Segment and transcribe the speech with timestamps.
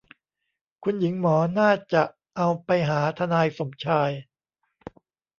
[0.83, 2.03] คุณหญิงหมอน่าจะ
[2.37, 4.11] เอาไปหาทนายสมชาย